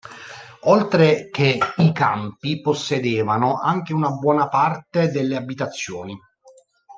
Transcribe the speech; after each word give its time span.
Oltre 0.61 1.29
che 1.29 1.59
i 1.77 1.91
campi 1.91 2.59
possedevano 2.59 3.59
anche 3.59 3.93
una 3.93 4.09
buona 4.09 4.47
parte 4.47 5.11
delle 5.11 5.35
abitazioni. 5.35 6.17